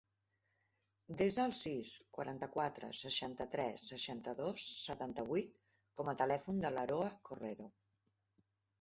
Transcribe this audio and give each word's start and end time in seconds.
Desa 1.19 1.45
el 1.49 1.53
sis, 1.59 1.91
quaranta-quatre, 2.19 2.91
seixanta-tres, 3.01 3.85
seixanta-dos, 3.95 4.67
setanta-vuit 4.89 5.55
com 6.01 6.13
a 6.13 6.19
telèfon 6.27 6.67
de 6.69 6.77
l'Aroa 6.77 7.17
Correro. 7.33 7.73